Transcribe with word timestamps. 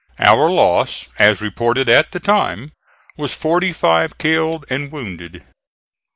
Our 0.17 0.49
loss, 0.49 1.05
as 1.19 1.41
reported 1.43 1.87
at 1.87 2.11
the 2.11 2.19
time, 2.19 2.71
was 3.17 3.35
forty 3.35 3.71
five 3.71 4.17
killed 4.17 4.65
and 4.67 4.91
wounded. 4.91 5.43